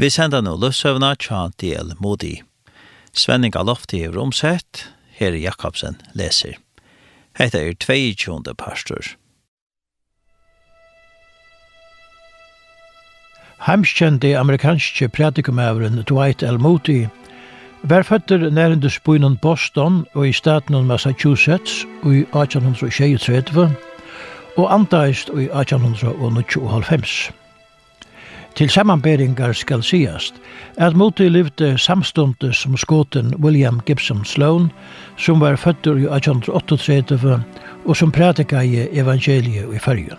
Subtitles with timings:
[0.00, 2.38] Vi sender nå løsøvna tja del modi.
[3.12, 4.86] Svenning Alofti er omsett,
[5.18, 6.54] her Jakobsen leser.
[7.36, 8.54] Hetta er 22.
[8.56, 9.10] pastor.
[13.66, 16.56] Heimskjente amerikanske pratikumæveren Dwight L.
[16.56, 17.04] Moody
[17.82, 23.68] var føtter nærende spøynen Boston og i staten Massachusetts og i 1836
[24.56, 27.39] og antaist i 1895.
[28.54, 30.34] Til samanberingar skal sigast
[30.76, 34.70] at Moti livde samstundes som skoten William Gibson Sloan,
[35.18, 37.42] som var fødder i 1838
[37.86, 40.18] og som prædika i evangeliet i fyrjun.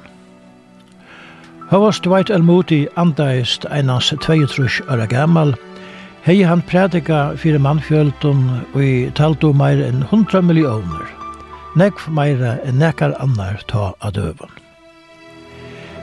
[1.71, 2.43] Havast Dwight L.
[2.43, 5.55] Moody andaist einans 22 år gammal,
[6.21, 11.07] hei han prædika fyrir mannfjöldun og i taltu meir enn 100 millioner,
[11.79, 14.60] nekv meira enn nekar annar ta av døvun.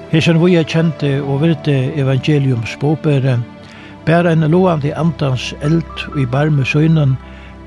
[0.08, 3.34] Hesen vi er kjente og virte evangelium båbere,
[4.06, 7.18] bær en lovande andans eld i barme søgnen,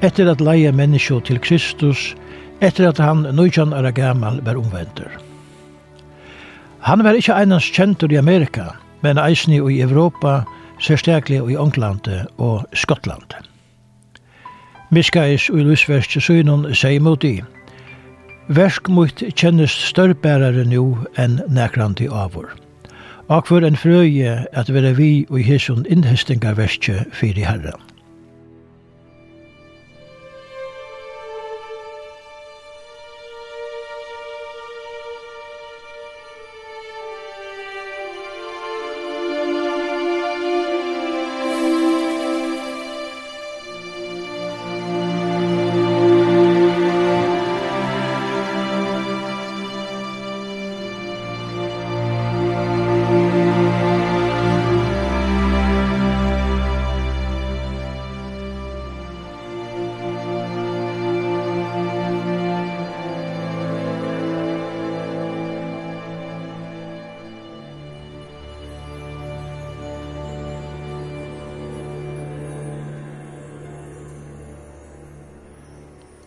[0.01, 2.15] etter at leie menneskje til Kristus,
[2.57, 5.13] etter at han nøytjan er gammal var omvender.
[6.81, 8.71] Han var ikkje einans kjentur i Amerika,
[9.05, 10.41] men eisni i Europa,
[10.81, 13.37] særstaklig i England og Skottland.
[14.89, 17.43] Miskais og i lusverste søgnen sier mot i,
[18.51, 22.49] Versk mot kjennes størrbærare nu enn nekrandi avur.
[23.31, 27.90] Akvar en frøye at vera vi og i hesson innhestingarverskje fyrir herran.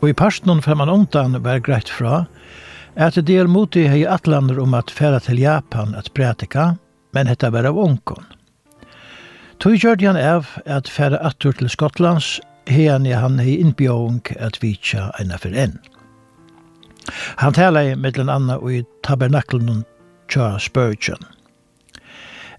[0.05, 2.27] og i parstnån fra man omtan var greit fra,
[2.95, 6.75] at det er mot det hei atlander om at færa til Japan at prætika,
[7.17, 8.27] men hetta var av onkon.
[9.63, 12.37] Tui gjørte han av at færa attur til Skottlands,
[12.69, 15.79] heian i han hei innbjåung at vitja eina for enn.
[17.41, 19.87] Han tala mellan anna og i tabernaklen
[20.29, 21.25] tja Spurgeon.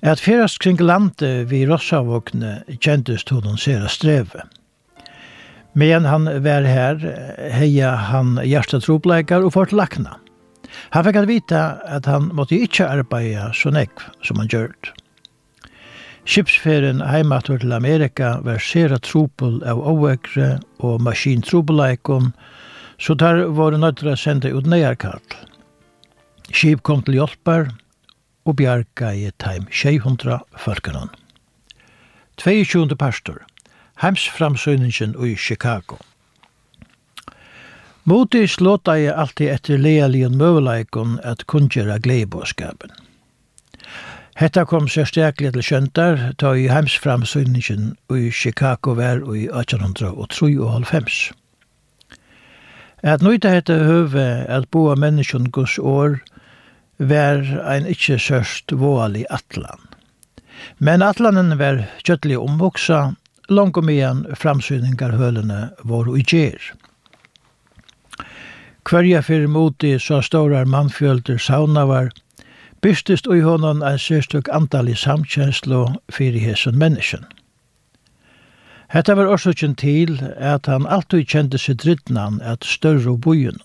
[0.02, 4.50] At færast kring landet vi rossavåkne kjentest hodon sera streve.
[5.78, 6.96] Men han var här,
[7.52, 10.20] heja han hjertetropleikar och fått lackna.
[10.90, 14.94] Han fikk at vita att han måtte ikkje arbeida så nekv som han gjort.
[16.26, 22.32] Skipsferien heimator til Amerika var sera tropel av avvekre og maskintropelækon,
[22.98, 25.20] så der var det nøytra sende ut nøyarkall.
[26.54, 27.68] Skip kom til hjelpar
[28.46, 31.12] og bjarga i time 600 folkenan.
[32.40, 32.96] 22.
[32.96, 33.44] pastor–
[34.02, 35.98] heimsframsynningen i Chicago.
[38.04, 42.92] Moti slåta jeg alltid etter lealigen møvleikon at kunngjera gleibåskapen.
[44.36, 51.32] Hetta kom sérstaklega til kjøntar ta i heimsframsynningen i Chicago vær i 1893.
[53.02, 56.20] At nøyta hetta høve at boa menneskjon gus år
[57.00, 59.80] vær ein ikkje sørst våalig atlan.
[60.80, 63.16] Men atlanen vær kjøttelig omvoksa
[63.50, 66.60] langt om igjen framsyningarhølene var og gjer.
[68.86, 72.12] Hverja fyrir moti så stårar mannfjölder saunavar,
[72.82, 77.26] bystist ui i honom en sérstök antal i samkjenslo fyrir hesson menneskjen.
[78.94, 83.58] Hetta var årsøkjen til at han alltid kjente seg drittnan at større bojen.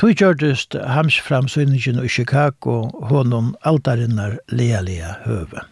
[0.00, 5.62] Tui gjørdist hams framsynningen i Chicago honom altarinnar lealia høve.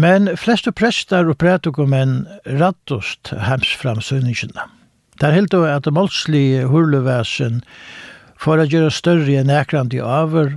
[0.00, 4.62] Men fleste prestar og prætokumenn fram hemsframsøgningene.
[5.20, 7.60] Der helt og at målsli hurlevesen
[8.40, 10.54] for å gjøre større enn ekrandi i over,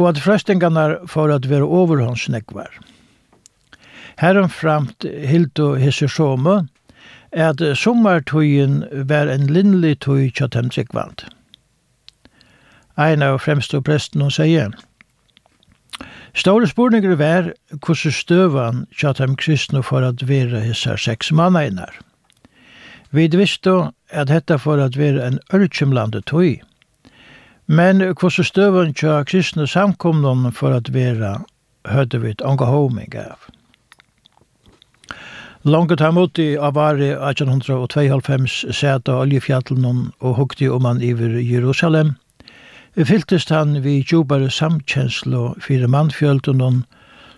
[0.00, 2.70] og at frestingarna for å være overhåndsnekvar.
[4.16, 6.48] Herren framt helt og hisser som
[7.36, 11.26] at sommartøyen var en linnlig tøy kjøttemtsikvand.
[12.96, 14.72] Ein av fremstå presten hun sier,
[16.36, 18.86] Store spurningar var hvordan støvan
[19.18, 21.94] dem kristne for at være hisse seks mannainar.
[23.10, 26.60] Vi visste at dette for at vera en ørkjumlande tøy,
[27.66, 31.38] men hvordan støvan kjatt kristne samkomnum for at vera
[31.88, 33.48] høyde vi et angahoming av.
[35.64, 42.14] Langt her mot i Avari 1892 seta oljefjallene og hukte om han iver Jerusalem–
[42.96, 46.84] Fylltest han vi djupare samkjenslo fyrir mannfjöldunon,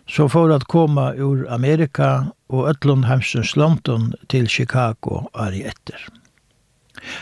[0.07, 5.99] så for at koma ur Amerika og Øtlund Hamsens London til Chicago ari etter.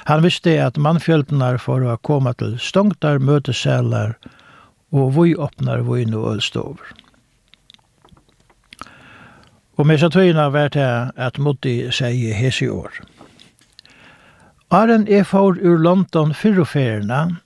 [0.04, 4.18] Han visste at mannfjöldunar for å koma til stongtar møteselar
[4.92, 6.92] og vi åpnar vi no ølstover.
[9.76, 13.00] Og med så tøyna vært jeg at Mutti sier hese år.
[14.70, 17.40] Aren er for ur London fyrroferina,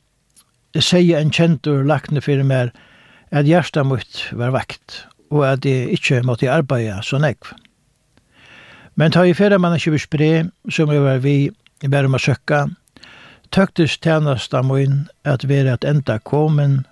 [0.78, 2.70] sier en kjentur lakne fyrir meg
[3.34, 7.52] at hjertet mitt var vakt, og at jeg ikke måtte arbeide så nekv.
[8.94, 11.50] Men ta i fyrre man ikke bespre, som jeg var vi,
[11.88, 12.66] bare å søkka,
[13.54, 16.82] tøktes tjenesta min at være at enda komen,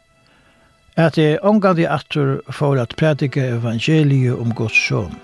[0.99, 5.15] at jeg omgang de atter for at prædike evangeliet om Guds son.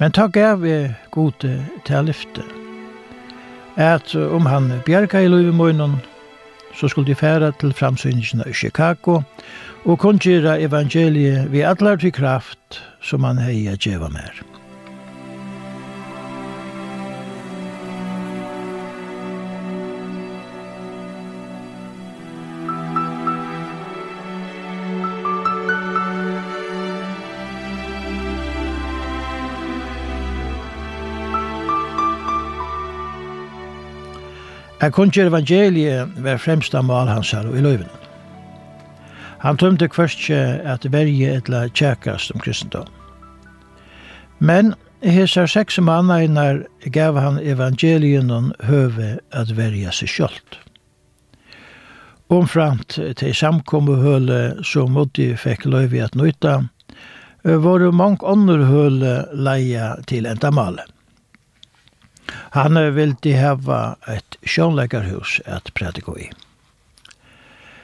[0.00, 1.52] Men ta gav vi gode
[1.84, 2.42] til lyfte,
[3.76, 6.00] at om han bjerga i løyve munnen,
[6.74, 9.20] så skulle de færa til framsynningene i Chicago
[9.84, 14.59] og kungjera evangeliet ved atler til kraft som han heia djeva mer.
[34.80, 38.00] Jeg kunne ikke evangeliet være fremste mal hans her og i løyvene.
[39.40, 42.88] Han tømte kvørst at verje etla tjekast om kristendom.
[44.38, 44.74] Men
[45.04, 46.62] hesar seks mannar
[46.92, 50.58] gav han evangelien og høve at verja seg kjolt.
[52.30, 56.60] Omframt til samkommehøle som Moddi fikk løyvi at nøyta,
[57.44, 60.99] var det mange andre høle leia til enda malen.
[62.50, 66.30] Han ville hava et sjånleikarhus at prædika i.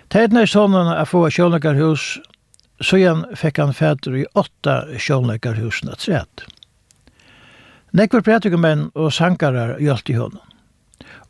[0.08, 2.18] Teitna i sonen a få sjånleikarhus,
[2.80, 6.44] så igjen fikk han fæter i åtta sjånleikarhusen at.
[7.96, 10.42] Nekvar prædikumenn og sankarar hjelpte honom.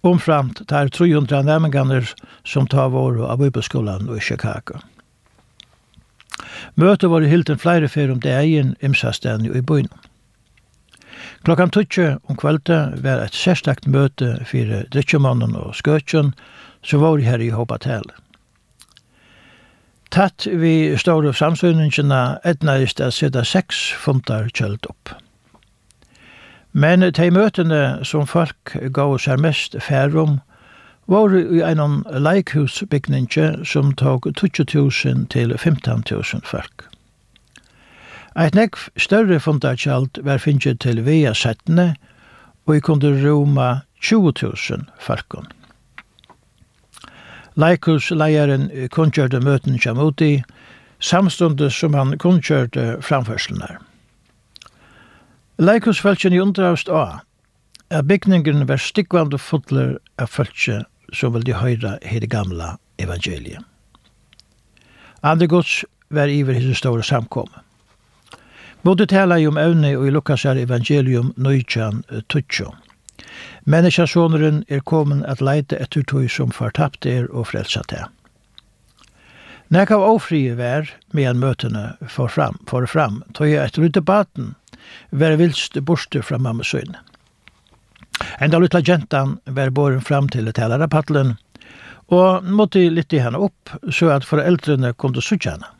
[0.06, 2.08] Omframt tar 300 nærmenganer
[2.44, 4.80] som tar våre av bibelskolan og i Chicago.
[6.74, 9.88] Møtet var i hilden flere fyr om det egen imsastan i byen.
[11.44, 16.32] Klokkan tutsje om kvölde var et sérstakt møte fyrir drittjumannen og skøtjen,
[16.82, 18.06] så var her i Håpatel.
[20.10, 25.14] Tatt vi ståre samsynningarna etnægist at sida seks funtar kjølt opp.
[26.72, 30.40] Men de møtene som folk gav seg mest færum,
[31.06, 36.95] var i en leikhusbygninge som tog 20.000 til 15.000 folk.
[38.36, 41.94] Eit nekv større fundarkjald var finnje til vea settene,
[42.66, 45.46] og i kunde roma 20.000 falkon.
[47.56, 50.30] Leikus leieren kunnkjørte møten kjem uti,
[51.00, 53.78] samstundes som han kunngjørte framførslenar.
[55.56, 57.22] Leikus fölkjen i undraust a,
[57.88, 60.82] at bygningen var stikkvande fotler av fölkje
[61.16, 63.64] som vildi høyra i det gamla evangeliet.
[65.24, 67.65] Andre gods var iver his store samkommet.
[68.82, 72.72] Både tala om evne og i Lukasar evangelium nøytjan tutsjo.
[73.64, 78.06] Menneskasoneren er kommet at leite etter tog som fortapt er og frelsat er.
[79.74, 84.54] Nek av ofrie vær, medan møtene for fram, for fram, tog jeg etter ute baten,
[85.10, 86.94] vær vilst borste fra mamma søyn.
[88.38, 91.34] Enda lutla gentan vær båren fram til talarapatlen,
[92.06, 95.72] og måtte litt i henne opp, så at foreldrene kom til henne.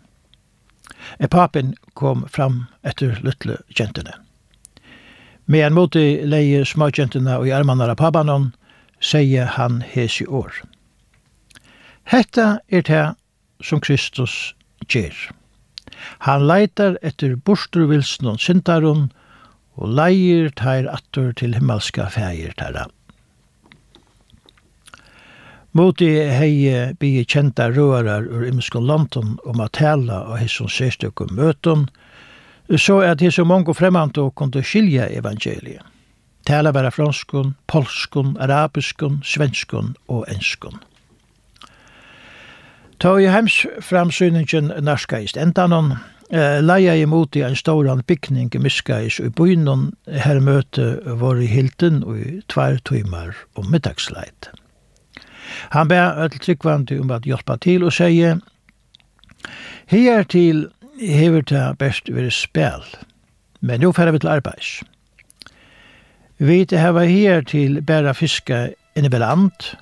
[1.19, 4.15] En papen kom fram etter lytle kjentene.
[5.47, 8.51] Med en måte leie småkjentene og i armene av papanon,
[9.01, 10.51] sier han hes i år.
[12.11, 13.05] Hetta er det
[13.63, 14.55] som Kristus
[14.91, 15.15] gjør.
[16.27, 19.09] Han leitar etter borturvilsen og syndarun,
[19.77, 22.87] og leier teir attur til himmelska fægir teirra.
[25.77, 31.83] Moti hei bi kjenta rørar ur imskon London om at tala og hesson sérstøkku møtun,
[32.81, 35.85] så at hesson mongo fremant og kunde skilja evangeliet.
[36.49, 40.81] Tala vera franskun, polskun, arabiskun, svenskun og enskun.
[43.03, 45.97] Ta i heims framsyningen narskaist endanon,
[46.65, 49.91] leia i moti en stauran bygning i miskais og i bynon
[50.25, 54.57] her møte var i hilden og i tvær tøymar og middagsleit.
[55.71, 58.41] Han ber öll tryggvandi om att hjälpa til och säger
[59.87, 60.69] "Her til
[61.01, 62.83] hever ta best vid spel.
[63.61, 64.83] Men nu färre vi til arbeids.
[66.39, 69.77] Vi hava her til bæra fiska inne ved land.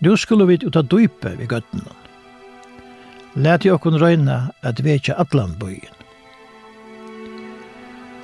[0.00, 1.90] Nu skulle vi uta dype ved gøttene.
[3.34, 6.03] Læt jo okkon røyna at vi ikke atlandbøyen.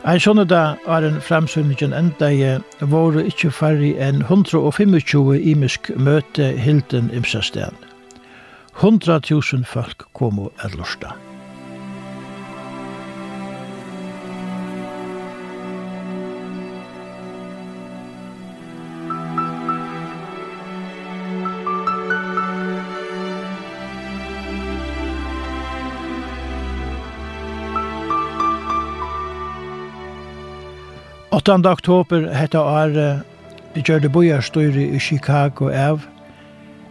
[0.01, 2.47] Ein skjønner da er en fremsynningen enda í
[2.89, 7.77] var ikke færre enn 125 imisk møte hilden imsestegn.
[8.81, 11.30] 100.000 folk kom og er lortet.
[31.41, 31.67] 8.
[31.67, 32.97] oktober hetta er
[33.73, 36.03] i gjør det bojarstyre i Chicago av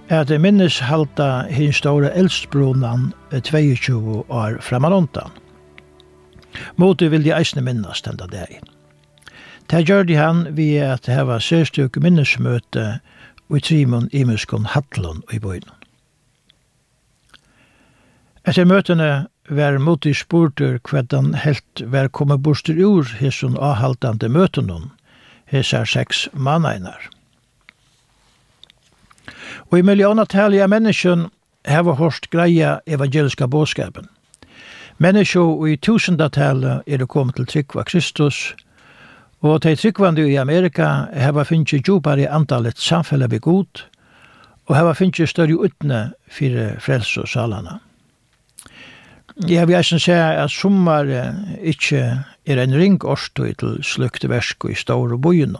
[0.10, 5.30] at det minnes halta hin store eldsbrunan 22 år framalontan.
[6.82, 8.58] Moti vil de eisne minnas denne dag.
[9.70, 12.88] Det gjør de han vi at det var sørstøk minnesmøte
[13.54, 15.70] i trimon i muskon Hatlon i bøyden.
[18.48, 24.92] Etter møtene var motig spurtur hvordan helt var kommet bostur ur hesson avhaltande møtenon,
[25.50, 27.10] hesar seks manneinar.
[29.72, 31.28] Og i millionatalja menneskjen
[31.68, 34.08] heva hårst greia evangeliska båskapen.
[35.00, 38.56] Menneskje og i tusendatale er det kommet til tryggva Kristus,
[39.42, 43.86] og til tryggvande i Amerika heva finnje djupare antallet samfellet vi god,
[44.68, 47.80] og heva finnje større utne fyrir frelse og salana.
[49.48, 51.08] Ja, vi har eisen si at sommar
[51.64, 52.00] ikke
[52.46, 55.56] er en ring årstøy til slukte versk i store bojen.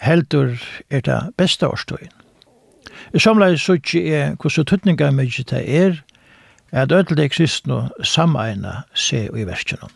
[0.00, 0.56] Heldur
[0.90, 2.08] er det beste årstøy.
[3.12, 6.00] I samleis så ikke er hvordan tøtninga mykje det er,
[6.72, 9.92] at ødel det kristne sameina se i verskjennom.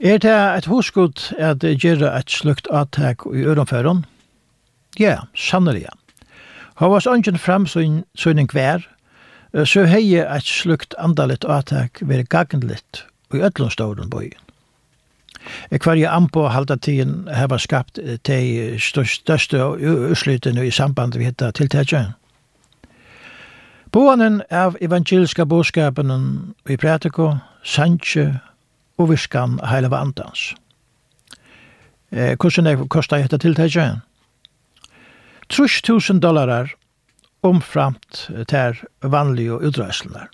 [0.00, 4.06] Er det et hoskot at det gjør et slukt attak i ørenføren?
[4.98, 5.92] Ja, sannelig ja.
[6.78, 8.86] Hva var sånn framsynning hver,
[9.52, 13.04] så hei eit slukt andalit atak veri gagnlit
[13.34, 14.40] i öllum stórum bøyen.
[15.70, 19.60] Hverje anpå halda tiden heva skapt de største
[20.12, 22.12] uslutene i samband vi hitta tiltakje.
[23.92, 28.40] Boanen av evangeliska boskapen i prætiko, Sanche
[28.98, 30.54] og viskan heile vandans.
[32.10, 34.00] Hvordan kosta hetta tiltakje?
[35.48, 36.72] 3000 dollarar
[37.42, 40.28] omframt ter vanlige utrøslene.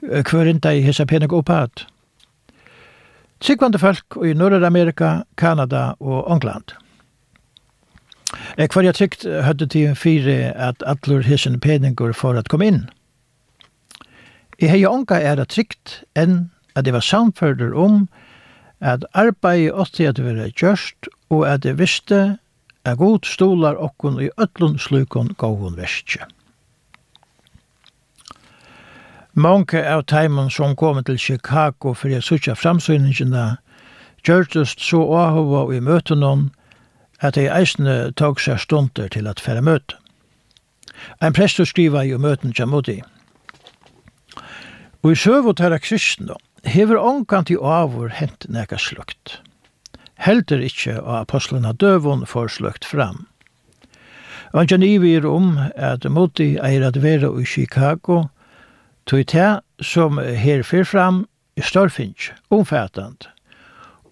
[0.00, 1.86] Hver ikke i hessa penig opphatt.
[3.40, 6.74] Sikvande folk i Nordamerika, Kanada og England.
[8.56, 12.88] Hver jeg trygt høyde til fire at atler hese peninger for at komme inn.
[14.58, 18.08] I hei onka er det trygt enn at det var samfører om
[18.80, 22.38] at arbeid åtti at det var gjørst og at det visste
[22.90, 26.26] er god stolar okkun i öllun slukon gåun vestje.
[29.38, 33.58] Mange av teimen som kom til Chicago for jeg sutja framsyningina,
[34.26, 36.48] gjørtust så ahova i møtenon
[37.22, 39.94] at jeg eisne tog seg stunder til at fære møte.
[41.22, 43.00] Ein prestur skriva i møten Jamudi.
[45.02, 49.38] Og i søvot her kristna, hever ångan i avur hent nega slukt
[50.18, 53.24] heldur ikkje av apostlena døvun forslukt fram.
[53.24, 53.26] fram.
[54.52, 58.28] han ivir om at Moti eier at vera i Chicago,
[59.04, 63.28] tog ta som her fyr fram i Storfinch, omfattand,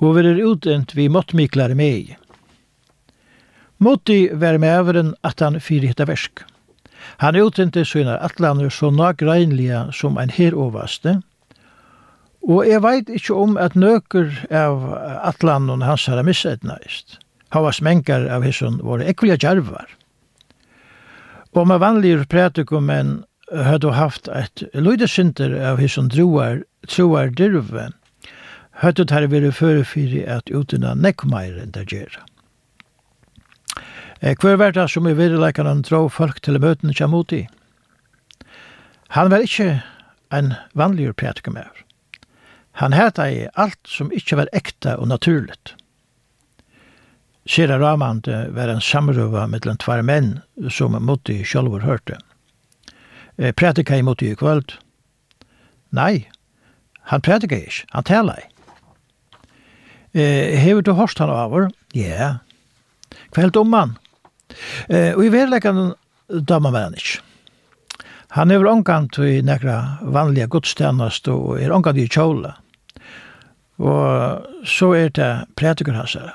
[0.01, 2.17] og verir utdent vi måttmiklar med i.
[3.79, 6.45] Moti var med øveren at han fyrir hitta versk.
[7.19, 11.36] Han utdente søgnar atlaner så nagreinlige som ein herovaste, og
[12.47, 14.83] Og jeg veit ikkje om at nøkker av
[15.27, 17.19] atlan og hans har missetnaist.
[17.51, 19.89] Han var smenkar av hisson våre ekvilja djarvar.
[21.57, 27.89] Og med vanlige prætikum men høyde haft et lydesinter av hisson droar, troar dirve,
[28.83, 32.23] høyde her vire førefyri at utina nekkumeir enn der gjerra.
[34.21, 37.43] Hver verda som i virilekan han dro folk til møten kjem uti.
[39.15, 39.83] Han var ikkje
[40.35, 41.86] en vanlig prætikum av.
[42.77, 45.75] Han hæta i alt som ikkje var ekta og naturligt.
[47.49, 52.19] Sera Ramand var en samrøva mellom tvær menn som Motti sjálfur hørte.
[53.57, 54.75] Prætika i Motti i kvöld?
[55.95, 56.27] Nei,
[57.09, 58.45] han prætika ikkje, han tala i.
[60.59, 61.71] Hever du hørst han over?
[61.95, 62.39] Ja.
[63.33, 63.97] Kveld om han?
[64.91, 65.95] Og i verleggan
[66.29, 67.23] damer var han ikkje.
[68.37, 72.57] Han er omkant i nekra vanliga gudstjernast og er omkant i kjola.
[73.79, 76.33] Og så er det prædiker hans her.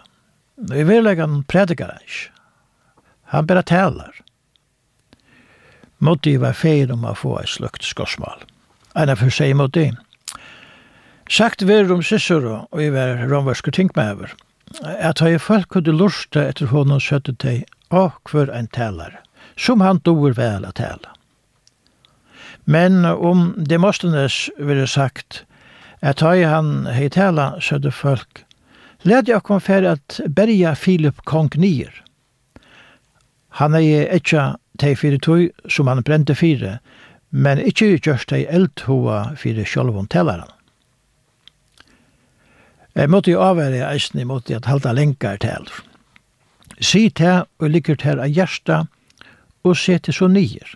[0.75, 2.29] I verleggen prædiker han ikke.
[3.33, 4.11] Han bare taler.
[5.99, 8.45] Måtte var feil om å få et slukt skorsmål.
[8.97, 9.91] Enn for seg måtte.
[11.31, 14.33] Sagt ver om Cicero, og jeg var romverske tinkmæver,
[14.83, 19.15] at hei folk kunne lurste etter honom søtte til og hver en taler,
[19.55, 21.07] som han doer vel å tale.
[22.65, 25.45] Men om Demosthenes ville sagt,
[26.01, 28.43] at ta i han hei tala sødde folk.
[29.03, 31.93] Led jeg kom fer at berja Filip kong nier.
[33.61, 36.79] Han er etja tei fire tog som han brente fire,
[37.29, 40.49] men ikkje gjørst ei eldhoa fyrir sjolvon telaran.
[42.95, 45.69] Jeg måtte jo avvære eisen i måte at halda lenkar til.
[46.81, 48.83] Si til og ligger til av hjersta
[49.63, 50.75] og se til så nyer.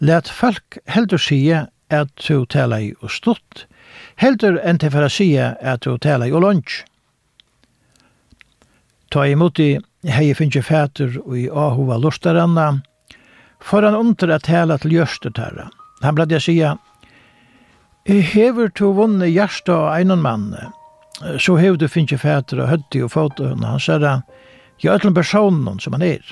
[0.00, 3.66] Let folk heldur sige at du tala i og stått,
[4.16, 6.82] heldur enn til for å si at du tala i og lunch.
[9.10, 9.76] Ta imot i
[10.10, 12.82] hei finnje fætur og i ahova lustaranna,
[13.60, 15.70] for han under at tala til gjørstetæra.
[16.02, 16.74] Han blad jeg sige,
[18.06, 20.54] Hever to vunne hjärsta av einan mann,
[21.38, 24.04] så hever du finnje fæter og høtti og fåte henne, han sier,
[24.78, 26.22] jeg er til personen som han er.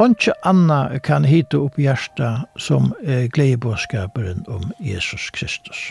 [0.00, 2.94] Ontsje anna kan hita opp hjärsta som
[3.34, 5.90] gleibåskaperen om Jesus Kristus.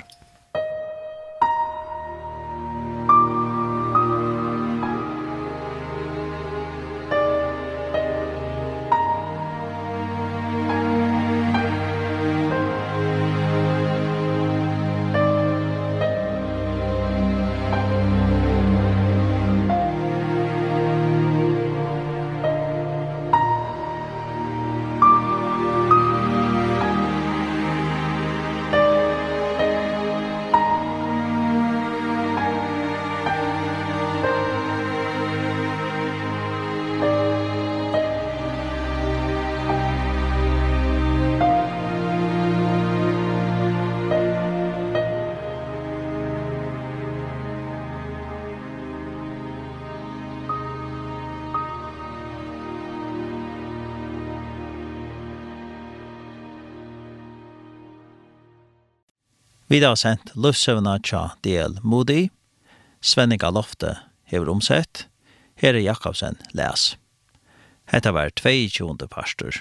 [59.67, 62.29] Vi har sendt løvsøvna tja DL Moody,
[63.03, 63.97] Svenninga Lofte
[64.31, 65.07] hever omsett,
[65.59, 66.93] Herre Jakobsen les.
[67.91, 68.95] Hetta var 22.
[69.11, 69.59] pastor.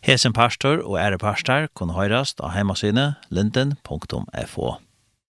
[0.00, 4.74] Hesen pastor og ære pastor kun høyrast av heimasynet linden.fo.